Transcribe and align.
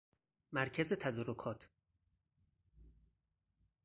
مرکز 0.51 0.93
تدارکات 0.93 1.67